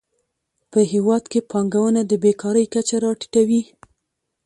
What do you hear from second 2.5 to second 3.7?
کچه راټیټوي.